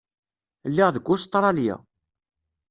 [0.69, 1.75] Lliɣ deg Ustṛalya.